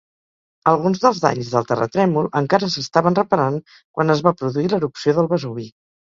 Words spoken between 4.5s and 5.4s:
l'erupció del